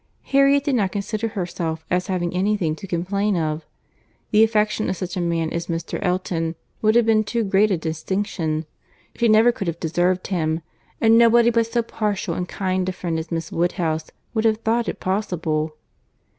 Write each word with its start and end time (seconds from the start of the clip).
Harriet 0.23 0.63
did 0.63 0.73
not 0.73 0.91
consider 0.91 1.27
herself 1.27 1.85
as 1.91 2.07
having 2.07 2.33
any 2.33 2.57
thing 2.57 2.75
to 2.75 2.87
complain 2.87 3.37
of. 3.37 3.67
The 4.31 4.43
affection 4.43 4.89
of 4.89 4.97
such 4.97 5.15
a 5.15 5.21
man 5.21 5.51
as 5.53 5.67
Mr. 5.67 5.99
Elton 6.01 6.55
would 6.81 6.95
have 6.95 7.05
been 7.05 7.23
too 7.23 7.43
great 7.43 7.69
a 7.69 7.77
distinction.—She 7.77 9.27
never 9.27 9.51
could 9.51 9.67
have 9.67 9.79
deserved 9.79 10.25
him—and 10.25 11.19
nobody 11.19 11.51
but 11.51 11.67
so 11.71 11.83
partial 11.83 12.33
and 12.33 12.49
kind 12.49 12.89
a 12.89 12.91
friend 12.91 13.19
as 13.19 13.31
Miss 13.31 13.51
Woodhouse 13.51 14.09
would 14.33 14.45
have 14.45 14.57
thought 14.61 14.89
it 14.89 14.99
possible. 14.99 15.75